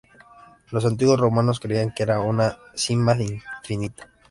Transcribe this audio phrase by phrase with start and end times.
[0.71, 4.09] Los antiguos romanos creían que era una sima infinita.